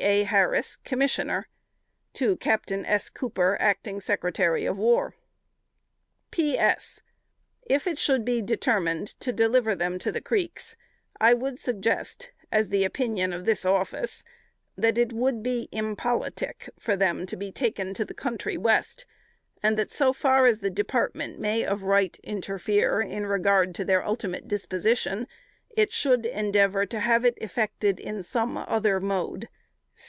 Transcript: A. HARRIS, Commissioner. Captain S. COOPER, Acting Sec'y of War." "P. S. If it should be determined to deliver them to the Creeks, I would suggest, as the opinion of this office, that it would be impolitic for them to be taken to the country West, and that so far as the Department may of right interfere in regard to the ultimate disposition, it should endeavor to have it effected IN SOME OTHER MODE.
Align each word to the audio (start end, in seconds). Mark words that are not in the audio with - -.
A. 0.00 0.24
HARRIS, 0.24 0.74
Commissioner. 0.84 1.46
Captain 2.40 2.84
S. 2.84 3.08
COOPER, 3.08 3.56
Acting 3.60 4.00
Sec'y 4.00 4.68
of 4.68 4.76
War." 4.76 5.14
"P. 6.32 6.58
S. 6.58 7.00
If 7.62 7.86
it 7.86 7.96
should 8.00 8.24
be 8.24 8.42
determined 8.42 9.06
to 9.20 9.32
deliver 9.32 9.76
them 9.76 10.00
to 10.00 10.10
the 10.10 10.20
Creeks, 10.20 10.74
I 11.20 11.32
would 11.32 11.60
suggest, 11.60 12.30
as 12.50 12.70
the 12.70 12.82
opinion 12.82 13.32
of 13.32 13.44
this 13.44 13.64
office, 13.64 14.24
that 14.74 14.98
it 14.98 15.12
would 15.12 15.44
be 15.44 15.68
impolitic 15.70 16.68
for 16.76 16.96
them 16.96 17.24
to 17.26 17.36
be 17.36 17.52
taken 17.52 17.94
to 17.94 18.04
the 18.04 18.14
country 18.14 18.56
West, 18.58 19.06
and 19.62 19.76
that 19.78 19.92
so 19.92 20.12
far 20.12 20.46
as 20.46 20.58
the 20.58 20.70
Department 20.70 21.38
may 21.38 21.64
of 21.64 21.84
right 21.84 22.18
interfere 22.24 23.00
in 23.00 23.26
regard 23.28 23.76
to 23.76 23.84
the 23.84 24.04
ultimate 24.04 24.48
disposition, 24.48 25.28
it 25.70 25.92
should 25.92 26.26
endeavor 26.26 26.84
to 26.84 26.98
have 26.98 27.24
it 27.24 27.38
effected 27.40 28.00
IN 28.00 28.24
SOME 28.24 28.56
OTHER 28.56 28.98
MODE. 28.98 29.48